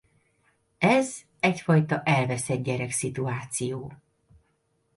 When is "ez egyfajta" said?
0.77-2.01